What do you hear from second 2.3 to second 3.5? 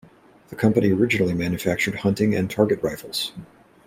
and target rifles.